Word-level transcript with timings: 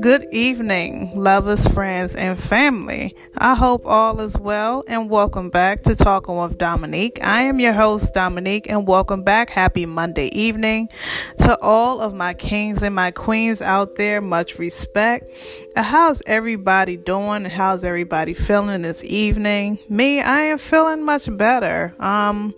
Good 0.00 0.26
evening, 0.32 1.12
lovers, 1.14 1.68
friends, 1.68 2.14
and 2.14 2.42
family. 2.42 3.14
I 3.36 3.54
hope 3.54 3.82
all 3.84 4.18
is 4.20 4.36
well 4.38 4.82
and 4.88 5.10
welcome 5.10 5.50
back 5.50 5.82
to 5.82 5.94
Talking 5.94 6.36
with 6.36 6.56
Dominique. 6.56 7.18
I 7.22 7.42
am 7.42 7.60
your 7.60 7.74
host, 7.74 8.14
Dominique, 8.14 8.70
and 8.70 8.86
welcome 8.86 9.24
back. 9.24 9.50
Happy 9.50 9.84
Monday 9.84 10.28
evening 10.28 10.88
to 11.38 11.58
all 11.60 12.00
of 12.00 12.14
my 12.14 12.32
kings 12.32 12.82
and 12.82 12.94
my 12.94 13.10
queens 13.10 13.60
out 13.60 13.96
there. 13.96 14.22
Much 14.22 14.58
respect. 14.58 15.30
Uh, 15.76 15.82
how's 15.82 16.22
everybody 16.26 16.96
doing? 16.96 17.44
How's 17.44 17.84
everybody 17.84 18.32
feeling 18.32 18.82
this 18.82 19.04
evening? 19.04 19.78
Me, 19.88 20.20
I 20.20 20.40
am 20.42 20.58
feeling 20.58 21.04
much 21.04 21.28
better. 21.36 21.94
Um, 22.00 22.54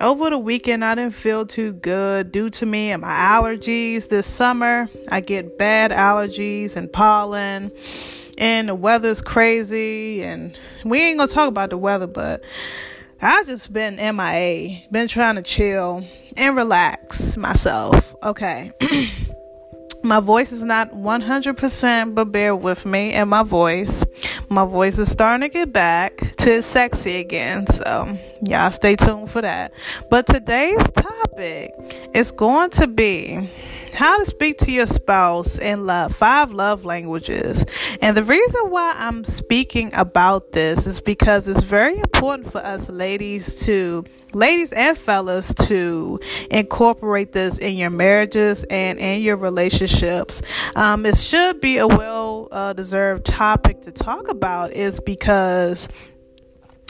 over 0.00 0.30
the 0.30 0.38
weekend, 0.38 0.84
I 0.84 0.94
didn't 0.94 1.14
feel 1.14 1.46
too 1.46 1.72
good 1.72 2.32
due 2.32 2.50
to 2.50 2.66
me 2.66 2.90
and 2.90 3.02
my 3.02 3.12
allergies 3.12 4.08
this 4.08 4.26
summer. 4.26 4.88
I 5.08 5.20
get 5.20 5.58
bad 5.58 5.90
allergies 5.90 6.74
and 6.74 6.85
pollen 6.86 7.70
and 8.38 8.68
the 8.68 8.74
weather's 8.74 9.22
crazy 9.22 10.22
and 10.22 10.56
we 10.84 11.00
ain't 11.00 11.18
gonna 11.18 11.30
talk 11.30 11.48
about 11.48 11.70
the 11.70 11.78
weather 11.78 12.06
but 12.06 12.42
i 13.22 13.42
just 13.44 13.72
been 13.72 13.96
mia 14.16 14.82
been 14.90 15.08
trying 15.08 15.36
to 15.36 15.42
chill 15.42 16.06
and 16.36 16.56
relax 16.56 17.36
myself 17.36 18.14
okay? 18.22 18.72
My 20.02 20.20
voice 20.20 20.52
is 20.52 20.62
not 20.62 20.92
100% 20.92 22.14
but 22.14 22.26
bear 22.26 22.54
with 22.54 22.86
me 22.86 23.12
and 23.12 23.28
my 23.28 23.42
voice. 23.42 24.04
My 24.48 24.64
voice 24.64 24.98
is 24.98 25.10
starting 25.10 25.48
to 25.48 25.52
get 25.52 25.72
back 25.72 26.18
to 26.36 26.62
sexy 26.62 27.16
again 27.16 27.66
so 27.66 28.16
y'all 28.40 28.70
stay 28.70 28.94
tuned 28.94 29.32
for 29.32 29.42
that. 29.42 29.72
But 30.08 30.28
today's 30.28 30.88
topic 30.92 31.72
is 32.14 32.30
going 32.30 32.70
to 32.70 32.86
be 32.86 33.50
how 33.96 34.18
to 34.18 34.26
speak 34.26 34.58
to 34.58 34.70
your 34.70 34.86
spouse 34.86 35.58
in 35.58 35.86
love, 35.86 36.14
five 36.14 36.52
love 36.52 36.84
languages. 36.84 37.64
And 38.00 38.16
the 38.16 38.22
reason 38.22 38.70
why 38.70 38.94
I'm 38.96 39.24
speaking 39.24 39.90
about 39.94 40.52
this 40.52 40.86
is 40.86 41.00
because 41.00 41.48
it's 41.48 41.62
very 41.62 41.98
important 41.98 42.52
for 42.52 42.58
us 42.58 42.88
ladies 42.88 43.64
to 43.64 44.04
ladies 44.32 44.72
and 44.72 44.98
fellas 44.98 45.54
to 45.54 46.20
incorporate 46.50 47.32
this 47.32 47.58
in 47.58 47.74
your 47.76 47.88
marriages 47.88 48.64
and 48.64 48.98
in 48.98 49.22
your 49.22 49.36
relationships. 49.36 50.42
Um, 50.74 51.06
it 51.06 51.16
should 51.16 51.60
be 51.60 51.78
a 51.78 51.86
well 51.86 52.48
uh, 52.52 52.74
deserved 52.74 53.24
topic 53.24 53.80
to 53.82 53.92
talk 53.92 54.28
about, 54.28 54.72
is 54.72 55.00
because 55.00 55.88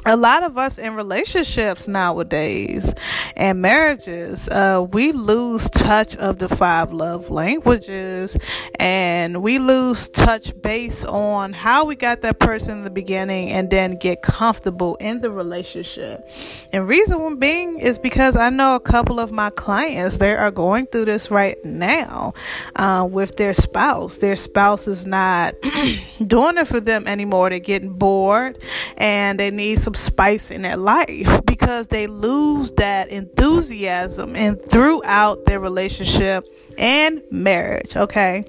a 0.06 0.16
lot 0.16 0.44
of 0.44 0.56
us 0.56 0.78
in 0.78 0.94
relationships 0.94 1.88
nowadays 1.88 2.94
and 3.36 3.60
marriages, 3.60 4.48
uh, 4.48 4.86
we 4.92 5.10
lose 5.10 5.68
touch 5.70 6.14
of 6.16 6.38
the 6.38 6.48
five 6.48 6.92
love 6.92 7.28
languages 7.28 8.36
and 8.78 9.42
we 9.42 9.58
lose 9.58 10.08
touch 10.08 10.52
based 10.62 11.04
on 11.06 11.52
how 11.52 11.84
we 11.84 11.96
got 11.96 12.22
that 12.22 12.38
person 12.38 12.78
in 12.78 12.84
the 12.84 12.90
beginning 12.90 13.50
and 13.50 13.68
then 13.68 13.98
get 13.98 14.22
comfortable 14.22 14.94
in 14.96 15.20
the 15.22 15.30
relationship. 15.30 16.30
And 16.72 16.86
reason 16.86 17.38
being 17.40 17.80
is 17.80 17.98
because 17.98 18.36
I 18.36 18.50
know 18.50 18.76
a 18.76 18.80
couple 18.80 19.18
of 19.18 19.32
my 19.32 19.50
clients, 19.50 20.18
they 20.18 20.36
are 20.36 20.52
going 20.52 20.86
through 20.86 21.06
this 21.06 21.32
right 21.32 21.62
now 21.64 22.32
uh, 22.76 23.08
with 23.10 23.36
their 23.36 23.54
spouse. 23.54 24.18
Their 24.18 24.36
spouse 24.36 24.86
is 24.86 25.04
not 25.04 25.54
doing 26.26 26.58
it 26.58 26.68
for 26.68 26.78
them 26.78 27.08
anymore. 27.08 27.50
They're 27.50 27.58
getting 27.58 27.94
bored 27.94 28.62
and 28.96 29.40
they 29.40 29.50
need 29.50 29.80
some 29.80 29.95
spice 29.96 30.50
in 30.50 30.62
their 30.62 30.76
life 30.76 31.44
because 31.44 31.88
they 31.88 32.06
lose 32.06 32.70
that 32.72 33.08
enthusiasm 33.08 34.36
and 34.36 34.60
throughout 34.70 35.44
their 35.46 35.60
relationship 35.60 36.44
and 36.78 37.22
marriage, 37.30 37.96
okay? 37.96 38.44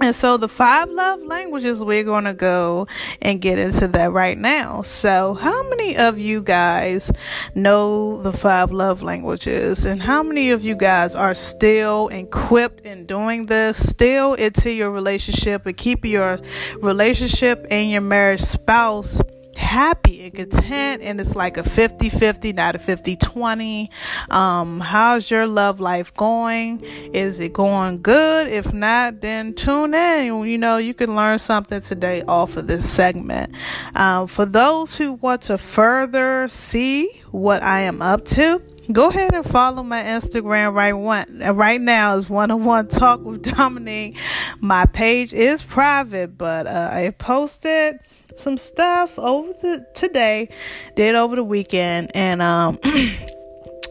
And 0.00 0.14
so 0.14 0.36
the 0.36 0.48
five 0.48 0.88
love 0.88 1.20
languages, 1.20 1.82
we're 1.82 2.04
going 2.04 2.24
to 2.24 2.34
go 2.34 2.86
and 3.20 3.40
get 3.40 3.58
into 3.58 3.88
that 3.88 4.12
right 4.12 4.38
now. 4.38 4.82
So, 4.82 5.34
how 5.34 5.68
many 5.68 5.96
of 5.96 6.16
you 6.16 6.42
guys 6.42 7.10
know 7.56 8.22
the 8.22 8.32
five 8.32 8.70
love 8.70 9.02
languages? 9.02 9.84
And 9.84 10.00
how 10.00 10.22
many 10.22 10.52
of 10.52 10.62
you 10.62 10.76
guys 10.76 11.16
are 11.16 11.34
still 11.34 12.08
equipped 12.08 12.82
in 12.82 13.04
doing 13.06 13.46
this, 13.46 13.84
still 13.88 14.34
into 14.34 14.70
your 14.70 14.90
relationship 14.90 15.66
and 15.66 15.76
keep 15.76 16.04
your 16.04 16.38
relationship 16.80 17.66
and 17.70 17.90
your 17.90 18.00
marriage 18.00 18.42
spouse 18.42 19.20
happy 19.60 20.22
and 20.24 20.34
content 20.34 21.02
and 21.02 21.20
it's 21.20 21.36
like 21.36 21.56
a 21.56 21.62
50-50 21.62 22.54
not 22.54 22.74
a 22.74 22.78
50-20 22.78 23.88
um 24.32 24.80
how's 24.80 25.30
your 25.30 25.46
love 25.46 25.78
life 25.80 26.12
going? 26.14 26.82
Is 27.12 27.40
it 27.40 27.52
going 27.52 28.00
good? 28.02 28.48
If 28.48 28.72
not 28.72 29.20
then 29.20 29.54
tune 29.54 29.94
in. 29.94 30.44
You 30.44 30.58
know 30.58 30.78
you 30.78 30.94
can 30.94 31.14
learn 31.14 31.38
something 31.38 31.80
today 31.80 32.22
off 32.22 32.56
of 32.56 32.66
this 32.66 32.88
segment. 32.88 33.54
Um, 33.94 34.26
for 34.26 34.46
those 34.46 34.96
who 34.96 35.12
want 35.12 35.42
to 35.42 35.58
further 35.58 36.48
see 36.48 37.08
what 37.30 37.62
i 37.62 37.80
am 37.80 38.02
up 38.02 38.24
to 38.24 38.62
go 38.92 39.08
ahead 39.08 39.34
and 39.34 39.44
follow 39.44 39.82
my 39.82 40.02
Instagram 40.02 40.74
right 40.74 40.92
one 40.92 41.38
right 41.38 41.80
now. 41.80 42.16
Is 42.16 42.28
one 42.28 42.50
on 42.50 42.64
one 42.64 42.88
talk 42.88 43.22
with 43.22 43.42
Dominique. 43.42 44.18
My 44.60 44.86
page 44.86 45.32
is 45.32 45.62
private, 45.62 46.36
but 46.36 46.66
uh, 46.66 46.90
I 46.92 47.10
posted 47.10 48.00
some 48.40 48.58
stuff 48.58 49.18
over 49.18 49.52
the 49.60 49.86
today, 49.94 50.48
did 50.94 51.14
over 51.14 51.36
the 51.36 51.44
weekend, 51.44 52.10
and 52.14 52.42
um 52.42 52.78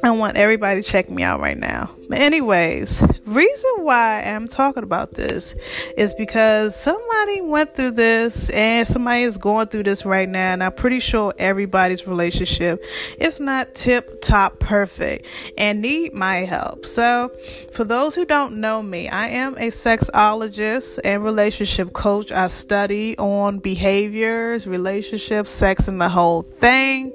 I 0.02 0.12
want 0.12 0.38
everybody 0.38 0.82
to 0.82 0.88
check 0.88 1.10
me 1.10 1.24
out 1.24 1.42
right 1.42 1.58
now. 1.58 1.94
But 2.08 2.20
anyways, 2.20 3.04
reason 3.26 3.72
why 3.80 4.24
I'm 4.24 4.48
talking 4.48 4.84
about 4.84 5.14
this 5.14 5.54
is 5.98 6.14
because 6.14 6.74
somebody 6.76 7.42
went 7.42 7.76
through 7.76 7.92
this 7.92 8.50
and 8.50 8.88
somebody 8.88 9.24
is 9.24 9.38
going 9.38 9.68
through 9.68 9.84
this 9.84 10.06
right 10.06 10.28
now 10.28 10.54
and 10.54 10.64
I'm 10.64 10.72
pretty 10.72 11.02
sure 11.02 11.34
everybody's 11.38 12.08
relationship 12.08 12.84
is 13.20 13.42
not 13.42 13.76
tip 13.76 14.22
top 14.22 14.60
perfect 14.60 15.26
and 15.58 15.82
need 15.82 16.14
my 16.14 16.46
help. 16.46 16.86
So, 16.86 17.32
for 17.74 17.84
those 17.84 18.16
who 18.16 18.26
don't 18.26 18.62
know 18.62 18.82
me, 18.82 19.10
I 19.10 19.28
am 19.28 19.56
a 19.56 19.68
sexologist 19.68 21.00
and 21.04 21.24
relationship 21.24 21.92
coach. 21.92 22.32
I 22.32 22.48
study 22.48 23.18
on 23.18 23.60
behaviors, 23.60 24.66
relationships, 24.66 25.52
sex 25.52 25.90
and 25.90 26.00
the 26.00 26.10
whole 26.10 26.44
thing 26.44 27.12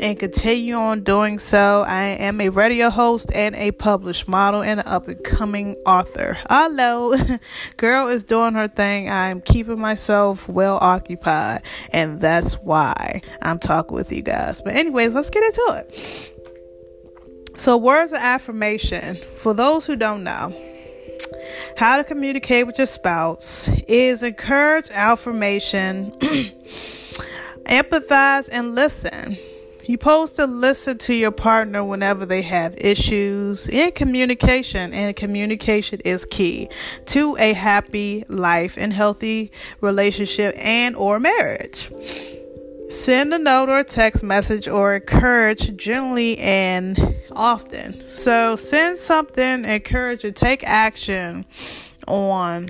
and 0.00 0.18
continue 0.18 0.74
on 0.74 1.04
doing 1.04 1.38
so. 1.38 1.84
I 1.86 2.04
am 2.04 2.40
a 2.40 2.48
radio 2.48 2.88
host 2.90 3.30
and 3.34 3.54
a 3.54 3.70
published 3.72 4.26
model 4.26 4.62
and 4.62 4.80
an 4.80 4.86
up 4.86 5.08
and 5.08 5.22
coming 5.22 5.76
author. 5.86 6.38
Hello, 6.48 7.14
girl 7.76 8.08
is 8.08 8.24
doing 8.24 8.54
her 8.54 8.68
thing. 8.68 9.10
I'm 9.10 9.42
keeping 9.42 9.78
myself 9.78 10.48
well 10.48 10.78
occupied, 10.80 11.62
and 11.90 12.20
that's 12.20 12.54
why 12.54 13.20
I'm 13.42 13.58
talking 13.58 13.94
with 13.94 14.10
you 14.10 14.22
guys. 14.22 14.62
But, 14.62 14.74
anyways, 14.74 15.12
let's 15.12 15.30
get 15.30 15.44
into 15.44 15.66
it. 15.76 16.32
So, 17.58 17.76
words 17.76 18.12
of 18.12 18.18
affirmation 18.18 19.20
for 19.36 19.52
those 19.52 19.84
who 19.86 19.96
don't 19.96 20.24
know. 20.24 20.56
How 21.76 21.98
to 21.98 22.04
communicate 22.04 22.66
with 22.66 22.78
your 22.78 22.86
spouse 22.86 23.68
is 23.86 24.22
encourage 24.22 24.88
affirmation, 24.90 26.12
empathize, 27.66 28.48
and 28.50 28.74
listen. 28.74 29.38
You're 29.90 29.98
supposed 29.98 30.36
to 30.36 30.46
listen 30.46 30.98
to 30.98 31.14
your 31.14 31.32
partner 31.32 31.82
whenever 31.82 32.24
they 32.24 32.42
have 32.42 32.76
issues 32.78 33.68
in 33.68 33.90
communication, 33.90 34.94
and 34.94 35.16
communication 35.16 35.98
is 36.04 36.24
key 36.24 36.68
to 37.06 37.36
a 37.38 37.54
happy 37.54 38.24
life 38.28 38.78
and 38.78 38.92
healthy 38.92 39.50
relationship 39.80 40.54
and 40.56 40.94
or 40.94 41.18
marriage. 41.18 41.90
Send 42.88 43.34
a 43.34 43.38
note 43.40 43.68
or 43.68 43.80
a 43.80 43.84
text 43.84 44.22
message 44.22 44.68
or 44.68 44.94
encourage 44.94 45.76
gently 45.76 46.38
and 46.38 47.16
often. 47.32 48.08
So 48.08 48.54
send 48.54 48.96
something, 48.96 49.64
encourage 49.64 50.22
and 50.22 50.36
take 50.36 50.62
action 50.62 51.44
on 52.06 52.68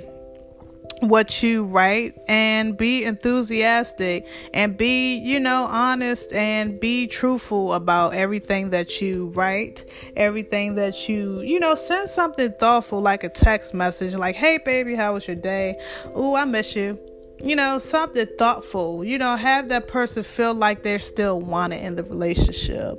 what 1.00 1.42
you 1.42 1.64
write 1.64 2.14
and 2.28 2.76
be 2.76 3.04
enthusiastic 3.04 4.26
and 4.52 4.76
be, 4.76 5.16
you 5.16 5.40
know, 5.40 5.66
honest 5.70 6.32
and 6.32 6.78
be 6.78 7.06
truthful 7.06 7.72
about 7.72 8.14
everything 8.14 8.70
that 8.70 9.00
you 9.00 9.28
write, 9.28 9.90
everything 10.16 10.74
that 10.74 11.08
you, 11.08 11.40
you 11.40 11.58
know, 11.58 11.74
send 11.74 12.08
something 12.08 12.52
thoughtful 12.52 13.00
like 13.00 13.24
a 13.24 13.28
text 13.28 13.74
message 13.74 14.14
like, 14.14 14.36
"Hey 14.36 14.58
baby, 14.58 14.94
how 14.94 15.14
was 15.14 15.26
your 15.26 15.36
day? 15.36 15.80
Ooh, 16.16 16.34
I 16.34 16.44
miss 16.44 16.76
you." 16.76 16.98
You 17.42 17.56
know, 17.56 17.78
something 17.78 18.26
thoughtful. 18.36 19.02
You 19.02 19.16
know, 19.16 19.36
have 19.36 19.70
that 19.70 19.88
person 19.88 20.22
feel 20.22 20.52
like 20.52 20.82
they're 20.82 21.00
still 21.00 21.40
wanted 21.40 21.82
in 21.82 21.96
the 21.96 22.02
relationship. 22.02 22.98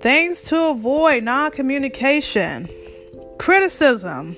Things 0.00 0.42
to 0.44 0.70
avoid 0.70 1.22
non-communication, 1.22 2.68
criticism, 3.38 4.36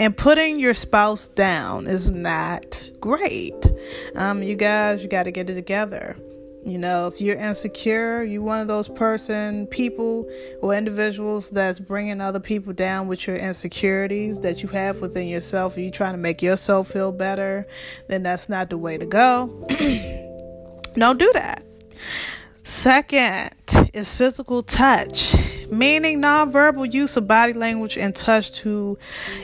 and 0.00 0.16
putting 0.16 0.58
your 0.58 0.72
spouse 0.72 1.28
down 1.28 1.86
is 1.86 2.10
not 2.10 2.82
great. 3.00 3.70
Um, 4.16 4.42
you 4.42 4.56
guys, 4.56 5.02
you 5.02 5.10
got 5.10 5.24
to 5.24 5.30
get 5.30 5.50
it 5.50 5.54
together. 5.54 6.16
You 6.64 6.78
know, 6.78 7.06
if 7.06 7.20
you're 7.20 7.36
insecure, 7.36 8.22
you're 8.22 8.40
one 8.40 8.60
of 8.60 8.68
those 8.68 8.88
person, 8.88 9.66
people, 9.66 10.26
or 10.62 10.74
individuals 10.74 11.50
that's 11.50 11.78
bringing 11.78 12.22
other 12.22 12.40
people 12.40 12.72
down 12.72 13.08
with 13.08 13.26
your 13.26 13.36
insecurities 13.36 14.40
that 14.40 14.62
you 14.62 14.70
have 14.70 15.00
within 15.00 15.28
yourself, 15.28 15.76
and 15.76 15.84
you 15.84 15.90
trying 15.90 16.14
to 16.14 16.18
make 16.18 16.40
yourself 16.40 16.90
feel 16.90 17.12
better, 17.12 17.66
then 18.08 18.22
that's 18.22 18.48
not 18.48 18.70
the 18.70 18.78
way 18.78 18.96
to 18.96 19.04
go. 19.04 19.66
Don't 20.94 21.18
do 21.18 21.30
that. 21.34 21.62
Second 22.64 23.50
is 23.92 24.14
physical 24.14 24.62
touch, 24.62 25.34
meaning 25.70 26.20
nonverbal 26.20 26.92
use 26.92 27.16
of 27.16 27.26
body 27.26 27.52
language 27.52 27.96
and 27.96 28.14
touch 28.14 28.52
to 28.60 28.98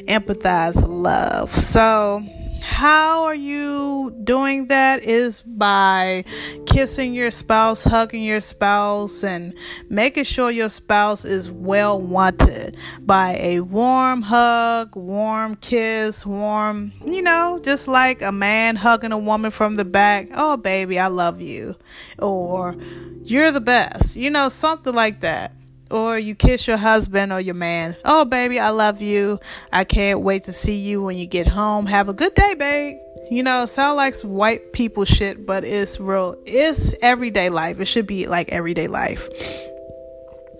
empathize 0.08 0.82
love. 0.86 1.54
So, 1.54 2.24
how 2.62 3.24
are 3.24 3.34
you 3.34 4.14
doing 4.24 4.66
that 4.66 5.02
is 5.02 5.40
by 5.42 6.24
kissing 6.66 7.14
your 7.14 7.30
spouse, 7.30 7.84
hugging 7.84 8.22
your 8.24 8.40
spouse, 8.40 9.22
and 9.22 9.54
making 9.88 10.24
sure 10.24 10.50
your 10.50 10.68
spouse 10.68 11.24
is 11.24 11.50
well 11.50 12.00
wanted 12.00 12.76
by 13.00 13.36
a 13.38 13.60
warm 13.60 14.22
hug, 14.22 14.96
warm 14.96 15.56
kiss, 15.56 16.26
warm, 16.26 16.92
you 17.04 17.22
know, 17.22 17.58
just 17.62 17.88
like 17.88 18.20
a 18.20 18.32
man 18.32 18.76
hugging 18.76 19.12
a 19.12 19.18
woman 19.18 19.50
from 19.50 19.76
the 19.76 19.84
back. 19.84 20.28
Oh, 20.34 20.56
baby, 20.56 20.98
I 20.98 21.06
love 21.06 21.40
you. 21.40 21.76
Or, 22.18 22.74
you're 23.22 23.52
the 23.52 23.60
best. 23.60 24.16
You 24.16 24.30
know, 24.30 24.48
something 24.48 24.94
like 24.94 25.20
that 25.20 25.52
or 25.90 26.18
you 26.18 26.34
kiss 26.34 26.66
your 26.66 26.76
husband 26.76 27.32
or 27.32 27.40
your 27.40 27.54
man. 27.54 27.96
Oh, 28.04 28.24
baby, 28.24 28.58
I 28.58 28.70
love 28.70 29.02
you. 29.02 29.40
I 29.72 29.84
can't 29.84 30.20
wait 30.20 30.44
to 30.44 30.52
see 30.52 30.76
you 30.76 31.02
when 31.02 31.18
you 31.18 31.26
get 31.26 31.46
home. 31.46 31.86
Have 31.86 32.08
a 32.08 32.12
good 32.12 32.34
day, 32.34 32.54
babe. 32.54 32.98
You 33.30 33.42
know, 33.42 33.66
sound 33.66 33.96
like 33.96 34.14
some 34.14 34.30
white 34.30 34.72
people 34.72 35.04
shit, 35.04 35.46
but 35.46 35.64
it's 35.64 35.98
real. 35.98 36.36
It's 36.46 36.92
everyday 37.02 37.50
life. 37.50 37.80
It 37.80 37.86
should 37.86 38.06
be 38.06 38.26
like 38.26 38.50
everyday 38.50 38.86
life. 38.86 39.28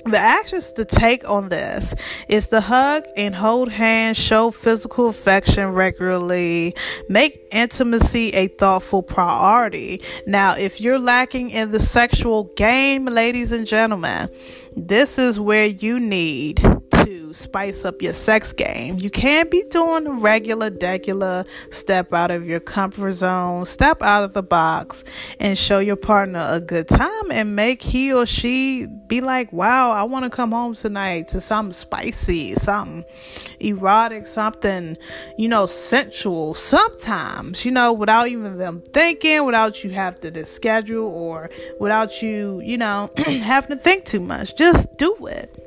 The 0.07 0.19
actions 0.19 0.71
to 0.73 0.85
take 0.85 1.29
on 1.29 1.49
this 1.49 1.93
is 2.29 2.49
to 2.51 2.61
hug 2.61 3.07
and 3.17 3.35
hold 3.35 3.73
hands, 3.73 4.17
show 4.17 4.53
physical 4.53 5.09
affection 5.09 5.71
regularly, 5.71 6.77
make 7.09 7.41
intimacy 7.51 8.33
a 8.33 8.47
thoughtful 8.47 9.03
priority. 9.03 10.01
Now, 10.25 10.57
if 10.57 10.81
you're 10.81 11.01
lacking 11.01 11.51
in 11.51 11.73
the 11.73 11.81
sexual 11.81 12.45
game, 12.55 13.07
ladies 13.07 13.51
and 13.51 13.67
gentlemen, 13.67 14.29
this 14.77 15.19
is 15.19 15.41
where 15.41 15.65
you 15.65 15.99
need 15.99 16.63
to 17.07 17.33
spice 17.33 17.85
up 17.85 18.03
your 18.03 18.13
sex 18.13 18.53
game. 18.53 18.99
You 18.99 19.11
can't 19.11 19.49
be 19.49 19.63
doing 19.71 20.03
the 20.03 20.11
regular, 20.11 20.73
degular 20.73 21.47
step 21.71 22.13
out 22.13 22.33
of 22.33 22.45
your 22.45 22.59
comfort 22.59 23.13
zone, 23.13 23.65
step 23.65 24.03
out 24.03 24.25
of 24.25 24.33
the 24.33 24.43
box, 24.43 25.05
and 25.39 25.57
show 25.57 25.79
your 25.79 25.95
partner 25.95 26.45
a 26.51 26.61
good 26.61 26.89
time 26.89 27.31
and 27.31 27.55
make 27.55 27.81
he 27.81 28.13
or 28.13 28.27
she 28.27 28.89
be 29.07 29.21
like, 29.21 29.53
wow, 29.53 29.93
I 29.93 30.03
want 30.03 30.25
to 30.25 30.31
come 30.31 30.51
home 30.51 30.75
tonight 30.75 31.29
to 31.29 31.41
something 31.41 31.73
spicy, 31.73 32.57
something 32.57 33.05
erotic, 33.61 34.27
something, 34.27 34.97
you 35.39 35.49
know, 35.49 35.67
sensual. 35.67 36.55
Sometimes, 36.55 37.65
you 37.65 37.71
know, 37.71 37.93
without 37.93 38.27
even 38.27 38.59
them 38.59 38.83
thinking, 38.93 39.45
without 39.45 39.85
you 39.85 39.91
have 39.91 40.19
to 40.23 40.45
schedule 40.45 41.07
or 41.07 41.51
without 41.79 42.21
you, 42.21 42.61
you 42.65 42.77
know, 42.77 43.11
having 43.17 43.77
to 43.77 43.83
think 43.83 44.07
too 44.07 44.19
much. 44.19 44.57
Just 44.57 44.97
do 44.97 45.15
it. 45.27 45.66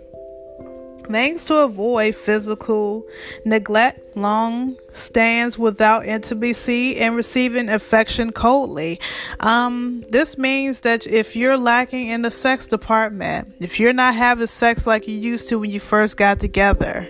Things 1.09 1.45
to 1.45 1.55
avoid 1.55 2.15
physical 2.15 3.03
neglect, 3.43 4.15
long 4.15 4.77
stands 4.93 5.57
without 5.57 6.05
intimacy, 6.05 6.97
and 6.97 7.15
receiving 7.15 7.67
affection 7.67 8.31
coldly. 8.31 8.99
Um, 9.39 10.03
this 10.09 10.37
means 10.37 10.81
that 10.81 11.07
if 11.07 11.35
you're 11.35 11.57
lacking 11.57 12.09
in 12.09 12.21
the 12.21 12.29
sex 12.29 12.67
department, 12.67 13.55
if 13.59 13.79
you're 13.79 13.91
not 13.91 14.13
having 14.13 14.45
sex 14.45 14.85
like 14.85 15.07
you 15.07 15.15
used 15.15 15.49
to 15.49 15.57
when 15.57 15.71
you 15.71 15.79
first 15.79 16.15
got 16.15 16.39
together 16.39 17.09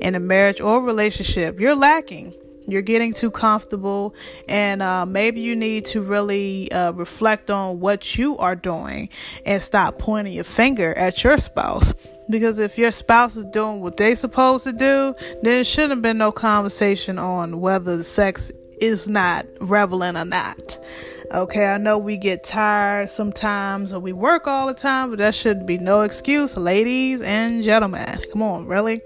in 0.00 0.14
a 0.14 0.20
marriage 0.20 0.62
or 0.62 0.80
relationship, 0.80 1.60
you're 1.60 1.76
lacking. 1.76 2.32
You're 2.66 2.80
getting 2.80 3.12
too 3.12 3.30
comfortable 3.30 4.14
and 4.48 4.80
uh, 4.80 5.04
maybe 5.04 5.42
you 5.42 5.54
need 5.54 5.84
to 5.86 6.00
really 6.00 6.72
uh, 6.72 6.92
reflect 6.92 7.50
on 7.50 7.78
what 7.78 8.16
you 8.16 8.38
are 8.38 8.56
doing 8.56 9.10
and 9.44 9.62
stop 9.62 9.98
pointing 9.98 10.32
your 10.32 10.44
finger 10.44 10.94
at 10.94 11.22
your 11.22 11.36
spouse 11.36 11.92
because 12.30 12.58
if 12.58 12.78
your 12.78 12.92
spouse 12.92 13.36
is 13.36 13.44
doing 13.46 13.80
what 13.80 13.96
they 13.96 14.14
supposed 14.14 14.64
to 14.64 14.72
do, 14.72 15.14
then 15.42 15.60
it 15.60 15.66
shouldn't 15.66 15.92
have 15.92 16.02
been 16.02 16.18
no 16.18 16.32
conversation 16.32 17.18
on 17.18 17.60
whether 17.60 17.96
the 17.96 18.04
sex 18.04 18.50
is 18.80 19.08
not 19.08 19.46
relevant 19.60 20.16
or 20.16 20.24
not. 20.24 20.78
Okay, 21.32 21.66
I 21.66 21.78
know 21.78 21.98
we 21.98 22.16
get 22.16 22.44
tired 22.44 23.10
sometimes 23.10 23.92
or 23.92 24.00
we 24.00 24.12
work 24.12 24.46
all 24.46 24.66
the 24.66 24.74
time, 24.74 25.10
but 25.10 25.18
that 25.18 25.34
should 25.34 25.66
be 25.66 25.78
no 25.78 26.02
excuse, 26.02 26.56
ladies 26.56 27.22
and 27.22 27.62
gentlemen. 27.62 28.20
Come 28.30 28.42
on, 28.42 28.66
really? 28.66 29.00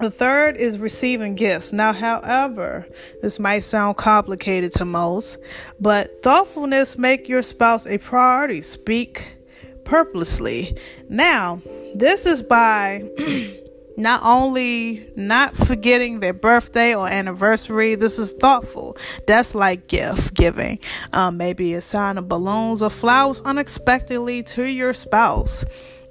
The 0.00 0.10
third 0.10 0.56
is 0.56 0.78
receiving 0.78 1.36
gifts. 1.36 1.72
Now, 1.72 1.92
however, 1.92 2.86
this 3.20 3.38
might 3.38 3.60
sound 3.60 3.96
complicated 3.96 4.72
to 4.74 4.84
most, 4.84 5.38
but 5.78 6.22
thoughtfulness 6.22 6.98
make 6.98 7.28
your 7.28 7.42
spouse 7.42 7.86
a 7.86 7.98
priority. 7.98 8.62
Speak 8.62 9.36
purposely. 9.84 10.76
Now, 11.08 11.62
this 11.94 12.26
is 12.26 12.42
by 12.42 13.04
not 13.96 14.22
only 14.24 15.08
not 15.16 15.56
forgetting 15.56 16.20
their 16.20 16.32
birthday 16.32 16.94
or 16.94 17.08
anniversary, 17.08 17.94
this 17.94 18.18
is 18.18 18.32
thoughtful. 18.32 18.96
That's 19.26 19.54
like 19.54 19.86
gift 19.86 20.34
giving. 20.34 20.78
Um, 21.12 21.36
maybe 21.36 21.74
a 21.74 21.80
sign 21.80 22.18
of 22.18 22.28
balloons 22.28 22.82
or 22.82 22.90
flowers 22.90 23.40
unexpectedly 23.44 24.42
to 24.44 24.64
your 24.64 24.94
spouse. 24.94 25.64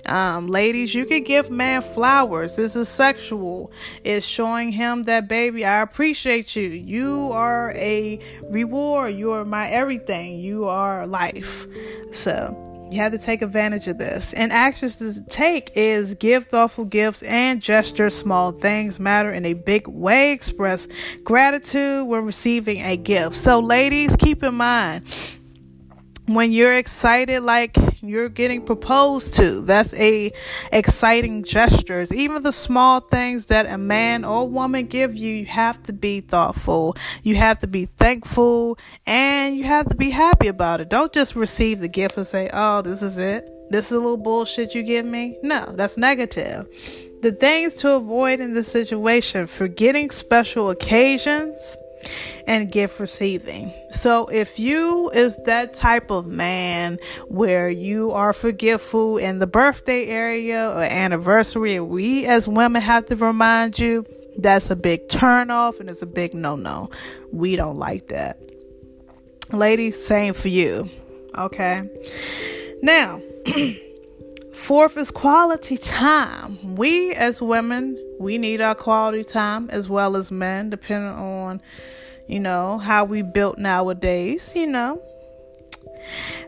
Um, 0.05 0.47
ladies, 0.47 0.95
you 0.95 1.05
could 1.05 1.25
give 1.25 1.51
man 1.51 1.81
flowers. 1.83 2.55
This 2.55 2.75
is 2.75 2.89
sexual. 2.89 3.71
It's 4.03 4.25
showing 4.25 4.71
him 4.71 5.03
that, 5.03 5.27
baby, 5.27 5.63
I 5.63 5.81
appreciate 5.81 6.55
you. 6.55 6.69
You 6.69 7.31
are 7.31 7.71
a 7.75 8.19
reward. 8.49 9.15
You 9.15 9.31
are 9.31 9.45
my 9.45 9.69
everything. 9.69 10.39
You 10.39 10.65
are 10.65 11.05
life. 11.05 11.67
So, 12.11 12.70
you 12.91 12.99
have 12.99 13.11
to 13.11 13.17
take 13.17 13.41
advantage 13.41 13.87
of 13.87 13.97
this. 13.97 14.33
And 14.33 14.51
actions 14.51 14.97
to 14.97 15.23
take 15.25 15.71
is 15.75 16.13
give 16.15 16.45
thoughtful 16.45 16.85
gifts 16.85 17.23
and 17.23 17.61
gesture 17.61 18.09
small 18.09 18.51
things 18.51 18.99
matter 18.99 19.31
in 19.31 19.45
a 19.45 19.53
big 19.53 19.87
way. 19.87 20.31
Express 20.31 20.87
gratitude 21.23 22.07
when 22.07 22.25
receiving 22.25 22.81
a 22.81 22.97
gift. 22.97 23.35
So, 23.35 23.59
ladies, 23.59 24.15
keep 24.15 24.43
in 24.43 24.55
mind 24.55 25.05
when 26.25 26.51
you're 26.51 26.77
excited 26.77 27.41
like 27.41 27.77
you're 28.01 28.29
getting 28.29 28.63
proposed 28.63 29.35
to. 29.35 29.61
That's 29.61 29.93
a 29.93 30.31
exciting 30.71 31.43
gestures. 31.43 32.11
Even 32.11 32.43
the 32.43 32.51
small 32.51 32.99
things 32.99 33.47
that 33.47 33.65
a 33.67 33.77
man 33.77 34.25
or 34.25 34.47
woman 34.47 34.87
give 34.87 35.15
you 35.15 35.33
you 35.33 35.45
have 35.45 35.81
to 35.83 35.93
be 35.93 36.21
thoughtful. 36.21 36.95
You 37.23 37.35
have 37.35 37.59
to 37.61 37.67
be 37.67 37.85
thankful 37.85 38.77
and 39.05 39.57
you 39.57 39.63
have 39.65 39.87
to 39.89 39.95
be 39.95 40.09
happy 40.09 40.47
about 40.47 40.81
it. 40.81 40.89
Don't 40.89 41.13
just 41.13 41.35
receive 41.35 41.79
the 41.79 41.87
gift 41.87 42.17
and 42.17 42.27
say 42.27 42.49
oh 42.51 42.81
this 42.81 43.01
is 43.01 43.17
it. 43.17 43.47
This 43.69 43.85
is 43.85 43.93
a 43.93 43.99
little 43.99 44.17
bullshit 44.17 44.75
you 44.75 44.83
give 44.83 45.05
me. 45.05 45.37
No 45.43 45.73
that's 45.75 45.97
negative. 45.97 46.67
The 47.21 47.31
things 47.31 47.75
to 47.75 47.91
avoid 47.91 48.39
in 48.39 48.53
this 48.53 48.71
situation 48.71 49.45
forgetting 49.45 50.09
special 50.09 50.71
occasions 50.71 51.77
and 52.47 52.71
gift 52.71 52.99
receiving. 52.99 53.73
So 53.91 54.27
if 54.27 54.59
you 54.59 55.09
is 55.11 55.37
that 55.45 55.73
type 55.73 56.11
of 56.11 56.27
man 56.27 56.97
where 57.27 57.69
you 57.69 58.11
are 58.11 58.33
forgetful 58.33 59.17
in 59.17 59.39
the 59.39 59.47
birthday 59.47 60.07
area 60.07 60.69
or 60.69 60.83
anniversary, 60.83 61.79
we 61.79 62.25
as 62.25 62.47
women 62.47 62.81
have 62.81 63.05
to 63.07 63.15
remind 63.15 63.79
you, 63.79 64.05
that's 64.37 64.69
a 64.69 64.75
big 64.75 65.09
turn 65.09 65.51
off 65.51 65.79
and 65.79 65.89
it's 65.89 66.01
a 66.01 66.05
big 66.07 66.33
no 66.33 66.55
no. 66.55 66.89
We 67.31 67.55
don't 67.55 67.77
like 67.77 68.07
that. 68.07 68.39
Ladies, 69.51 70.03
same 70.03 70.33
for 70.33 70.47
you. 70.47 70.89
Okay. 71.37 71.89
Now, 72.81 73.21
fourth 74.71 74.95
is 74.95 75.11
quality 75.11 75.77
time. 75.77 76.77
We 76.77 77.13
as 77.15 77.41
women 77.41 78.01
we 78.21 78.37
need 78.37 78.61
our 78.61 78.73
quality 78.73 79.25
time 79.25 79.69
as 79.69 79.89
well 79.89 80.15
as 80.15 80.31
men, 80.31 80.69
depending 80.69 81.11
on, 81.11 81.59
you 82.25 82.39
know, 82.39 82.77
how 82.77 83.03
we 83.03 83.21
built 83.21 83.57
nowadays, 83.57 84.53
you 84.55 84.67
know. 84.67 85.01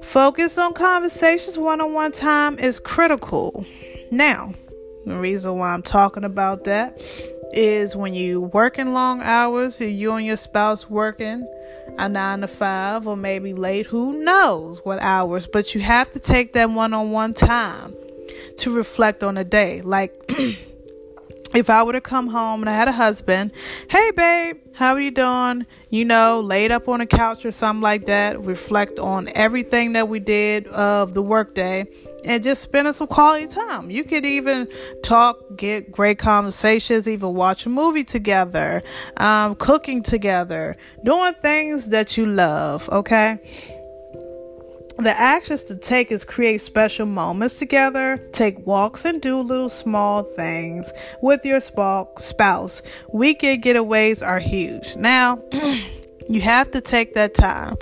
Focus 0.03 0.57
on 0.57 0.73
conversations 0.73 1.57
one 1.57 1.81
on 1.81 1.91
one 1.91 2.13
time 2.13 2.57
is 2.59 2.79
critical. 2.79 3.65
Now, 4.09 4.53
the 5.05 5.17
reason 5.17 5.57
why 5.57 5.73
I'm 5.73 5.83
talking 5.83 6.23
about 6.23 6.63
that 6.63 7.01
is 7.51 7.93
when 7.93 8.13
you 8.13 8.39
working 8.39 8.93
long 8.93 9.21
hours, 9.21 9.81
you 9.81 10.13
and 10.13 10.25
your 10.25 10.37
spouse 10.37 10.89
working 10.89 11.45
a 11.97 12.07
nine 12.07 12.39
to 12.39 12.47
five 12.47 13.05
or 13.05 13.17
maybe 13.17 13.53
late, 13.53 13.85
who 13.85 14.23
knows 14.23 14.79
what 14.85 14.99
hours, 15.01 15.45
but 15.45 15.75
you 15.75 15.81
have 15.81 16.09
to 16.13 16.19
take 16.19 16.53
that 16.53 16.69
one 16.69 16.93
on 16.93 17.11
one 17.11 17.33
time 17.33 17.93
to 18.57 18.71
reflect 18.71 19.23
on 19.23 19.37
a 19.37 19.43
day. 19.43 19.81
Like 19.81 20.13
if 21.53 21.69
I 21.69 21.83
were 21.83 21.93
to 21.93 22.01
come 22.01 22.27
home 22.27 22.61
and 22.61 22.69
I 22.69 22.75
had 22.75 22.87
a 22.87 22.93
husband, 22.93 23.51
hey 23.89 24.11
babe, 24.11 24.57
how 24.73 24.93
are 24.93 25.01
you 25.01 25.11
doing? 25.11 25.65
You 25.89 26.05
know, 26.05 26.39
laid 26.41 26.71
up 26.71 26.87
on 26.87 27.01
a 27.01 27.05
couch 27.05 27.45
or 27.45 27.51
something 27.51 27.81
like 27.81 28.05
that, 28.05 28.41
reflect 28.43 28.99
on 28.99 29.29
everything 29.29 29.93
that 29.93 30.09
we 30.09 30.19
did 30.19 30.67
of 30.67 31.13
the 31.13 31.21
workday 31.21 31.87
and 32.25 32.43
just 32.43 32.61
spending 32.61 32.93
some 32.93 33.07
quality 33.07 33.47
time. 33.47 33.91
You 33.91 34.03
could 34.03 34.25
even 34.25 34.67
talk, 35.03 35.37
get 35.55 35.91
great 35.91 36.17
conversations, 36.17 37.07
even 37.07 37.33
watch 37.33 37.65
a 37.65 37.69
movie 37.69 38.03
together, 38.03 38.81
um, 39.17 39.55
cooking 39.55 40.01
together, 40.01 40.77
doing 41.03 41.33
things 41.41 41.89
that 41.89 42.17
you 42.17 42.25
love, 42.25 42.89
okay? 42.89 43.39
The 44.99 45.19
actions 45.19 45.63
to 45.65 45.75
take 45.75 46.11
is 46.11 46.23
create 46.23 46.61
special 46.61 47.07
moments 47.07 47.57
together, 47.57 48.17
take 48.31 48.65
walks, 48.65 49.05
and 49.05 49.21
do 49.21 49.39
little 49.41 49.69
small 49.69 50.23
things 50.23 50.93
with 51.21 51.43
your 51.43 51.59
spouse. 51.59 52.81
Weekend 53.11 53.63
getaways 53.63 54.25
are 54.25 54.39
huge. 54.39 54.95
Now, 54.95 55.41
you 56.29 56.41
have 56.41 56.71
to 56.71 56.81
take 56.81 57.15
that 57.15 57.33
time 57.33 57.75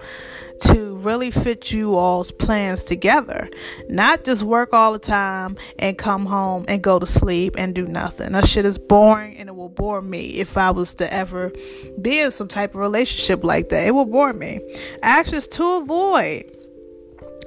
to 0.62 0.96
really 0.98 1.32
fit 1.32 1.72
you 1.72 1.96
all's 1.96 2.32
plans 2.32 2.84
together. 2.84 3.50
Not 3.90 4.24
just 4.24 4.44
work 4.44 4.74
all 4.74 4.94
the 4.94 5.00
time 5.00 5.58
and 5.80 5.98
come 5.98 6.26
home 6.26 6.66
and 6.68 6.82
go 6.82 6.98
to 7.00 7.06
sleep 7.06 7.56
and 7.58 7.76
do 7.76 7.86
nothing. 7.86 8.34
That 8.34 8.48
shit 8.48 8.66
is 8.66 8.78
boring 8.78 9.38
and 9.38 9.50
it 9.50 9.56
will 9.56 9.70
bore 9.70 10.02
me 10.02 10.40
if 10.40 10.58
I 10.58 10.72
was 10.72 10.96
to 10.96 11.12
ever 11.12 11.52
be 12.00 12.20
in 12.20 12.32
some 12.32 12.48
type 12.48 12.76
of 12.76 12.80
relationship 12.80 13.44
like 13.44 13.70
that. 13.70 13.88
It 13.88 13.92
will 13.92 14.06
bore 14.06 14.34
me. 14.34 14.62
Actions 15.02 15.48
to 15.50 15.78
avoid 15.78 16.56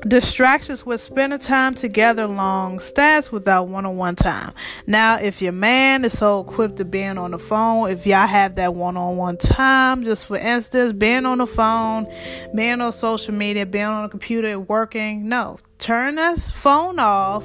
Distractions 0.07 0.85
with 0.85 1.01
spending 1.01 1.39
time 1.39 1.75
together 1.75 2.27
long 2.27 2.79
stats 2.79 3.33
without 3.33 3.69
one 3.69 3.87
on 3.87 3.97
one 3.97 4.15
time. 4.15 4.53
Now, 4.87 5.19
if 5.19 5.41
your 5.41 5.53
man 5.53 6.05
is 6.05 6.19
so 6.19 6.41
equipped 6.41 6.77
to 6.77 6.85
being 6.85 7.17
on 7.17 7.31
the 7.31 7.39
phone, 7.39 7.89
if 7.89 8.07
y'all 8.07 8.27
have 8.27 8.57
that 8.57 8.75
one 8.75 8.99
on 8.99 9.17
one 9.17 9.39
time, 9.39 10.05
just 10.05 10.27
for 10.27 10.37
instance, 10.37 10.93
being 10.93 11.25
on 11.25 11.39
the 11.39 11.47
phone, 11.47 12.07
being 12.55 12.83
on 12.83 12.93
social 12.93 13.33
media, 13.33 13.65
being 13.65 13.85
on 13.85 14.05
a 14.05 14.09
computer, 14.11 14.61
working, 14.61 15.27
no. 15.27 15.59
Turn 15.79 16.17
this 16.17 16.51
phone 16.51 16.99
off, 16.99 17.45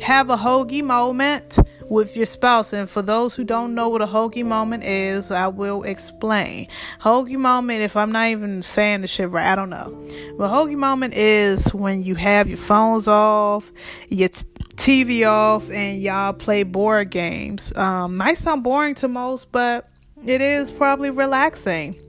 have 0.00 0.30
a 0.30 0.36
hoagie 0.36 0.82
moment 0.82 1.58
with 1.92 2.16
your 2.16 2.26
spouse. 2.26 2.72
And 2.72 2.88
for 2.88 3.02
those 3.02 3.34
who 3.34 3.44
don't 3.44 3.74
know 3.74 3.88
what 3.88 4.00
a 4.00 4.06
hoagie 4.06 4.44
moment 4.44 4.82
is, 4.82 5.30
I 5.30 5.48
will 5.48 5.82
explain. 5.82 6.68
Hoagie 7.00 7.36
moment, 7.36 7.82
if 7.82 7.96
I'm 7.96 8.10
not 8.10 8.28
even 8.28 8.62
saying 8.62 9.02
the 9.02 9.06
shit 9.06 9.30
right, 9.30 9.46
I 9.46 9.54
don't 9.54 9.70
know. 9.70 9.90
But 10.38 10.50
hoagie 10.50 10.76
moment 10.76 11.14
is 11.14 11.72
when 11.74 12.02
you 12.02 12.14
have 12.14 12.48
your 12.48 12.56
phones 12.56 13.06
off, 13.06 13.70
your 14.08 14.30
t- 14.30 14.44
TV 14.76 15.28
off, 15.28 15.70
and 15.70 16.00
y'all 16.00 16.32
play 16.32 16.62
board 16.62 17.10
games. 17.10 17.72
Um, 17.76 18.16
might 18.16 18.38
sound 18.38 18.62
boring 18.62 18.94
to 18.96 19.08
most, 19.08 19.52
but 19.52 19.88
it 20.24 20.40
is 20.40 20.70
probably 20.70 21.10
relaxing 21.10 22.00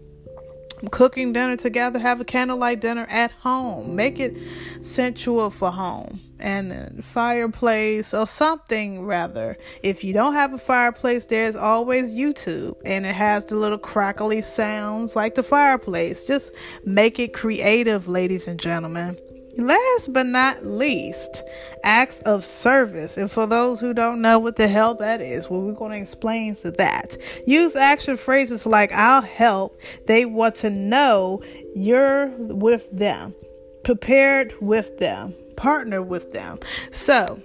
cooking 0.91 1.31
dinner 1.31 1.55
together, 1.55 1.97
have 1.97 2.19
a 2.19 2.25
candlelight 2.25 2.81
dinner 2.81 3.07
at 3.09 3.31
home. 3.31 3.95
Make 3.95 4.19
it 4.19 4.35
sensual 4.81 5.49
for 5.49 5.71
home 5.71 6.19
and 6.43 7.03
fireplace 7.03 8.13
or 8.13 8.27
something 8.27 9.05
rather. 9.05 9.57
If 9.81 10.03
you 10.03 10.13
don't 10.13 10.33
have 10.33 10.53
a 10.53 10.57
fireplace, 10.57 11.25
there's 11.25 11.55
always 11.55 12.13
YouTube 12.13 12.75
and 12.85 13.05
it 13.05 13.15
has 13.15 13.45
the 13.45 13.55
little 13.55 13.77
crackly 13.77 14.41
sounds 14.41 15.15
like 15.15 15.35
the 15.35 15.43
fireplace. 15.43 16.25
Just 16.25 16.51
make 16.85 17.17
it 17.17 17.33
creative, 17.33 18.07
ladies 18.07 18.45
and 18.45 18.59
gentlemen. 18.59 19.17
Last 19.55 20.12
but 20.12 20.25
not 20.25 20.65
least, 20.65 21.43
acts 21.83 22.19
of 22.21 22.43
service. 22.43 23.17
And 23.17 23.31
for 23.31 23.45
those 23.45 23.79
who 23.79 23.93
don't 23.93 24.19
know 24.19 24.39
what 24.39 24.55
the 24.55 24.67
hell 24.67 24.95
that 24.95 25.21
is, 25.21 25.47
well, 25.47 25.62
we're 25.62 25.73
going 25.73 25.91
to 25.91 25.97
explain 25.97 26.55
to 26.57 26.71
that. 26.71 27.15
Use 27.45 27.75
action 27.75 28.17
phrases 28.17 28.65
like 28.65 28.91
I'll 28.91 29.21
help. 29.21 29.79
They 30.07 30.25
want 30.25 30.55
to 30.55 30.71
know 30.71 31.43
you're 31.75 32.29
with 32.38 32.89
them, 32.91 33.35
prepared 33.83 34.55
with 34.59 34.97
them, 34.97 35.35
partner 35.55 36.01
with 36.01 36.33
them. 36.33 36.60
So, 36.91 37.41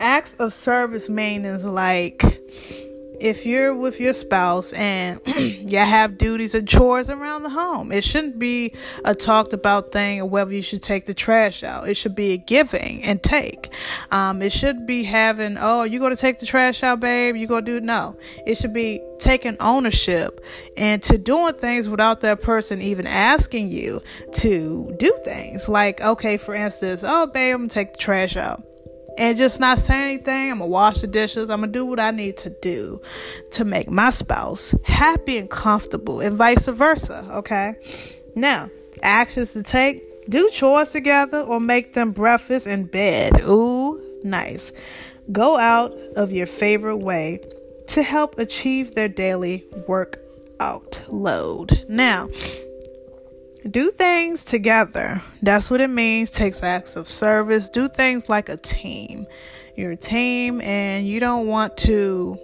acts 0.00 0.34
of 0.34 0.52
service 0.52 1.08
means 1.08 1.64
like 1.64 2.22
if 3.20 3.46
you're 3.46 3.74
with 3.74 4.00
your 4.00 4.12
spouse 4.12 4.72
and 4.72 5.20
you 5.26 5.78
have 5.78 6.18
duties 6.18 6.54
and 6.54 6.68
chores 6.68 7.08
around 7.08 7.42
the 7.42 7.50
home, 7.50 7.92
it 7.92 8.04
shouldn't 8.04 8.38
be 8.38 8.72
a 9.04 9.14
talked 9.14 9.52
about 9.52 9.92
thing 9.92 10.20
of 10.20 10.30
whether 10.30 10.52
you 10.52 10.62
should 10.62 10.82
take 10.82 11.06
the 11.06 11.14
trash 11.14 11.62
out. 11.62 11.88
It 11.88 11.96
should 11.96 12.14
be 12.14 12.32
a 12.32 12.36
giving 12.36 13.02
and 13.02 13.22
take. 13.22 13.72
Um, 14.10 14.42
it 14.42 14.52
should 14.52 14.86
be 14.86 15.04
having, 15.04 15.56
oh, 15.58 15.82
you 15.82 15.98
going 15.98 16.14
to 16.14 16.20
take 16.20 16.38
the 16.38 16.46
trash 16.46 16.82
out, 16.82 17.00
babe? 17.00 17.36
You 17.36 17.46
going 17.46 17.64
to 17.64 17.70
do 17.70 17.76
it? 17.78 17.82
No. 17.82 18.16
It 18.46 18.56
should 18.56 18.72
be 18.72 19.00
taking 19.18 19.56
ownership 19.60 20.40
and 20.76 21.02
to 21.04 21.18
doing 21.18 21.54
things 21.54 21.88
without 21.88 22.20
that 22.20 22.42
person 22.42 22.82
even 22.82 23.06
asking 23.06 23.68
you 23.68 24.02
to 24.32 24.94
do 24.98 25.18
things. 25.24 25.68
Like, 25.68 26.00
okay, 26.00 26.36
for 26.36 26.54
instance, 26.54 27.02
oh, 27.04 27.26
babe, 27.26 27.54
I'm 27.54 27.68
to 27.68 27.74
take 27.74 27.92
the 27.92 27.98
trash 27.98 28.36
out 28.36 28.62
and 29.18 29.36
just 29.36 29.60
not 29.60 29.78
say 29.78 30.12
anything. 30.12 30.50
I'm 30.50 30.58
gonna 30.58 30.70
wash 30.70 31.00
the 31.00 31.06
dishes. 31.06 31.50
I'm 31.50 31.60
gonna 31.60 31.72
do 31.72 31.84
what 31.84 32.00
I 32.00 32.10
need 32.10 32.36
to 32.38 32.50
do 32.50 33.00
to 33.52 33.64
make 33.64 33.90
my 33.90 34.10
spouse 34.10 34.74
happy 34.84 35.38
and 35.38 35.50
comfortable, 35.50 36.20
and 36.20 36.36
vice 36.36 36.66
versa. 36.66 37.26
Okay. 37.32 37.74
Now, 38.34 38.70
actions 39.02 39.52
to 39.54 39.62
take 39.62 40.28
do 40.28 40.50
chores 40.50 40.90
together 40.90 41.40
or 41.40 41.60
make 41.60 41.94
them 41.94 42.12
breakfast 42.12 42.66
in 42.66 42.84
bed. 42.84 43.40
Ooh, 43.42 44.00
nice. 44.22 44.72
Go 45.32 45.56
out 45.56 45.92
of 46.16 46.32
your 46.32 46.46
favorite 46.46 46.98
way 46.98 47.40
to 47.88 48.02
help 48.02 48.38
achieve 48.38 48.94
their 48.94 49.08
daily 49.08 49.64
workout 49.86 51.00
load. 51.08 51.84
Now, 51.88 52.28
do 53.66 53.90
things 53.90 54.44
together. 54.44 55.22
That's 55.42 55.70
what 55.70 55.80
it 55.80 55.88
means. 55.88 56.30
Takes 56.30 56.62
acts 56.62 56.96
of 56.96 57.08
service. 57.08 57.68
Do 57.68 57.88
things 57.88 58.28
like 58.28 58.48
a 58.48 58.56
team. 58.56 59.26
You're 59.76 59.92
a 59.92 59.96
team 59.96 60.60
and 60.60 61.06
you 61.06 61.20
don't 61.20 61.46
want 61.46 61.76
to 61.78 62.38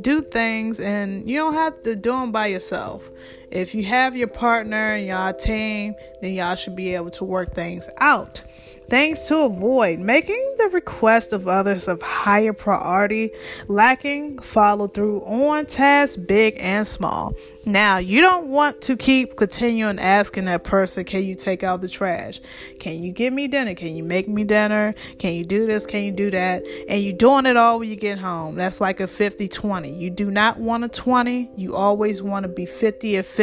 do 0.00 0.22
things 0.22 0.80
and 0.80 1.28
you 1.28 1.36
don't 1.36 1.54
have 1.54 1.82
to 1.82 1.94
do 1.96 2.12
them 2.12 2.32
by 2.32 2.46
yourself. 2.46 3.02
If 3.50 3.74
you 3.74 3.84
have 3.84 4.16
your 4.16 4.28
partner 4.28 4.94
and 4.94 5.06
y'all 5.06 5.32
team, 5.32 5.94
then 6.20 6.34
y'all 6.34 6.54
should 6.54 6.76
be 6.76 6.94
able 6.94 7.10
to 7.10 7.24
work 7.24 7.52
things 7.52 7.88
out. 7.98 8.42
Things 8.88 9.24
to 9.26 9.38
avoid 9.38 10.00
making 10.00 10.54
the 10.58 10.68
request 10.68 11.32
of 11.32 11.46
others 11.46 11.86
of 11.86 12.02
higher 12.02 12.52
priority, 12.52 13.30
lacking 13.68 14.40
follow 14.40 14.88
through 14.88 15.20
on 15.22 15.66
tasks 15.66 16.16
big 16.16 16.56
and 16.58 16.86
small. 16.86 17.32
Now, 17.64 17.98
you 17.98 18.20
don't 18.20 18.48
want 18.48 18.80
to 18.82 18.96
keep 18.96 19.36
continuing 19.36 19.98
asking 19.98 20.46
that 20.46 20.64
person, 20.64 21.04
Can 21.04 21.24
you 21.24 21.34
take 21.34 21.62
out 21.62 21.82
the 21.82 21.88
trash? 21.88 22.40
Can 22.80 23.02
you 23.02 23.12
give 23.12 23.32
me 23.32 23.48
dinner? 23.48 23.74
Can 23.74 23.94
you 23.94 24.02
make 24.02 24.28
me 24.28 24.44
dinner? 24.44 24.94
Can 25.18 25.34
you 25.34 25.44
do 25.44 25.66
this? 25.66 25.86
Can 25.86 26.02
you 26.02 26.10
do 26.10 26.30
that? 26.30 26.64
And 26.88 27.02
you're 27.02 27.12
doing 27.12 27.46
it 27.46 27.56
all 27.56 27.78
when 27.78 27.88
you 27.88 27.96
get 27.96 28.18
home. 28.18 28.56
That's 28.56 28.80
like 28.80 28.98
a 28.98 29.06
50 29.06 29.46
20. 29.46 29.92
You 29.92 30.10
do 30.10 30.30
not 30.30 30.58
want 30.58 30.84
a 30.84 30.88
20. 30.88 31.50
You 31.54 31.76
always 31.76 32.22
want 32.22 32.44
to 32.44 32.48
be 32.48 32.66
50 32.66 33.18
or 33.18 33.22
50 33.22 33.39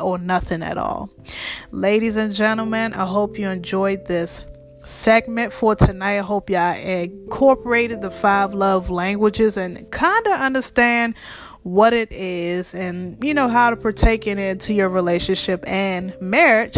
or 0.00 0.18
nothing 0.18 0.62
at 0.62 0.78
all. 0.78 1.10
Ladies 1.70 2.16
and 2.16 2.34
gentlemen, 2.34 2.92
I 2.92 3.06
hope 3.06 3.38
you 3.38 3.48
enjoyed 3.48 4.06
this 4.06 4.40
segment 4.84 5.52
for 5.52 5.74
tonight. 5.74 6.18
I 6.18 6.22
hope 6.22 6.50
y'all 6.50 6.74
incorporated 6.74 8.02
the 8.02 8.10
five 8.10 8.54
love 8.54 8.90
languages 8.90 9.56
and 9.56 9.90
kind 9.90 10.26
of 10.26 10.32
understand 10.32 11.14
what 11.62 11.92
it 11.92 12.10
is 12.12 12.74
and 12.74 13.22
you 13.22 13.34
know 13.34 13.48
how 13.48 13.68
to 13.68 13.76
partake 13.76 14.26
in 14.26 14.38
it 14.38 14.60
to 14.60 14.72
your 14.72 14.88
relationship 14.88 15.62
and 15.66 16.16
marriage. 16.20 16.76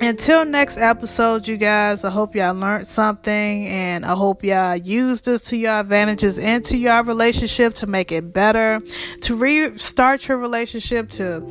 Until 0.00 0.44
next 0.44 0.76
episode, 0.76 1.46
you 1.46 1.56
guys, 1.56 2.04
I 2.04 2.10
hope 2.10 2.34
y'all 2.34 2.54
learned 2.54 2.88
something 2.88 3.66
and 3.66 4.04
I 4.04 4.14
hope 4.14 4.42
y'all 4.42 4.76
use 4.76 5.20
this 5.20 5.42
to 5.42 5.56
your 5.56 5.80
advantages 5.80 6.36
into 6.36 6.76
your 6.76 7.02
relationship 7.02 7.74
to 7.74 7.86
make 7.86 8.10
it 8.10 8.32
better, 8.32 8.82
to 9.22 9.36
restart 9.36 10.26
your 10.26 10.38
relationship, 10.38 11.10
to 11.10 11.48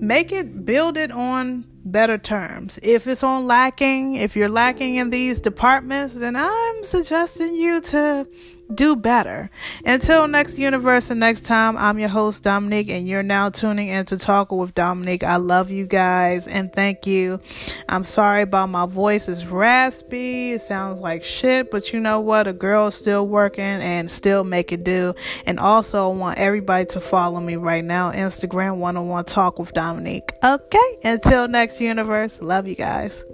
make 0.00 0.32
it, 0.32 0.64
build 0.64 0.96
it 0.96 1.12
on 1.12 1.64
better 1.84 2.18
terms. 2.18 2.78
If 2.82 3.06
it's 3.06 3.22
on 3.22 3.46
lacking, 3.46 4.16
if 4.16 4.34
you're 4.34 4.48
lacking 4.48 4.96
in 4.96 5.10
these 5.10 5.40
departments, 5.40 6.16
then 6.16 6.34
I'm 6.34 6.84
suggesting 6.84 7.54
you 7.54 7.80
to 7.82 8.26
do 8.74 8.96
better. 8.96 9.50
Until 9.84 10.26
next 10.28 10.58
universe 10.58 11.10
and 11.10 11.20
next 11.20 11.42
time, 11.44 11.76
I'm 11.76 11.98
your 11.98 12.08
host 12.08 12.42
Dominique, 12.42 12.88
and 12.88 13.06
you're 13.08 13.22
now 13.22 13.50
tuning 13.50 13.88
in 13.88 14.04
to 14.06 14.16
Talk 14.16 14.52
with 14.52 14.74
Dominique. 14.74 15.24
I 15.24 15.36
love 15.36 15.70
you 15.70 15.86
guys 15.86 16.46
and 16.46 16.72
thank 16.72 17.06
you. 17.06 17.40
I'm 17.88 18.04
sorry 18.04 18.42
about 18.42 18.68
my 18.68 18.86
voice 18.86 19.28
is 19.28 19.46
raspy. 19.46 20.52
It 20.52 20.60
sounds 20.60 21.00
like 21.00 21.24
shit, 21.24 21.70
but 21.70 21.92
you 21.92 22.00
know 22.00 22.20
what? 22.20 22.46
A 22.46 22.52
girl 22.52 22.88
is 22.88 22.94
still 22.94 23.26
working 23.26 23.64
and 23.64 24.10
still 24.10 24.44
make 24.44 24.72
it 24.72 24.84
do. 24.84 25.14
And 25.46 25.58
also, 25.58 26.10
I 26.10 26.14
want 26.14 26.38
everybody 26.38 26.86
to 26.86 27.00
follow 27.00 27.40
me 27.40 27.56
right 27.56 27.84
now. 27.84 28.12
Instagram 28.12 28.76
one 28.76 28.96
on 28.96 29.08
one 29.08 29.24
talk 29.24 29.58
with 29.58 29.72
Dominique. 29.72 30.32
Okay. 30.42 30.98
Until 31.04 31.48
next 31.48 31.80
universe. 31.80 32.40
Love 32.40 32.66
you 32.66 32.74
guys. 32.74 33.24